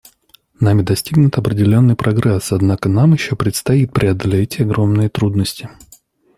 [0.59, 5.69] Нами достигнут определенный прогресс, однако нам еще предстоит преодолеть огромные трудности.